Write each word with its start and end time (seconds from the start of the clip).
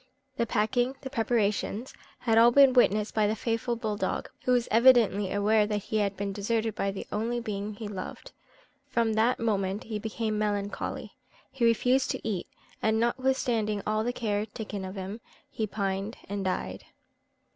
The 0.37 0.47
packing 0.47 0.95
the 1.01 1.11
preparations 1.11 1.93
had 2.21 2.35
all 2.35 2.49
been 2.49 2.73
witnessed 2.73 3.13
by 3.13 3.27
the 3.27 3.35
faithful 3.35 3.75
bull 3.75 3.97
dog, 3.97 4.31
who 4.45 4.51
was 4.51 4.67
evidently 4.71 5.31
aware 5.31 5.67
that 5.67 5.77
he 5.83 5.97
had 5.97 6.17
been 6.17 6.33
deserted 6.33 6.73
by 6.73 6.89
the 6.89 7.05
only 7.11 7.39
being 7.39 7.75
he 7.75 7.87
loved. 7.87 8.31
From 8.87 9.13
that 9.13 9.39
moment 9.39 9.83
he 9.83 9.99
became 9.99 10.39
melancholy. 10.39 11.13
He 11.51 11.65
refused 11.65 12.09
to 12.09 12.27
eat, 12.27 12.47
and 12.81 12.99
notwithstanding 12.99 13.83
all 13.85 14.03
the 14.03 14.11
care 14.11 14.47
taken 14.47 14.85
of 14.85 14.95
him, 14.95 15.21
he 15.51 15.67
pined 15.67 16.17
and 16.27 16.43
died. 16.43 16.83